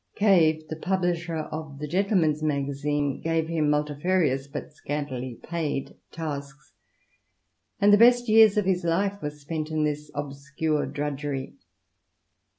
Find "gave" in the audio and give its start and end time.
3.21-3.47